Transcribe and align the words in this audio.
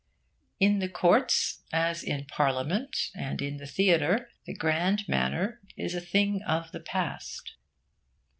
In 0.59 0.79
the 0.79 0.89
courts, 0.89 1.61
as 1.71 2.01
in 2.01 2.25
parliament 2.25 3.11
and 3.13 3.39
in 3.39 3.57
the 3.57 3.67
theatre, 3.67 4.31
the 4.47 4.55
grand 4.55 5.07
manner 5.07 5.59
is 5.77 5.93
a 5.93 6.01
thing 6.01 6.41
of 6.41 6.71
the 6.71 6.79
past. 6.79 7.53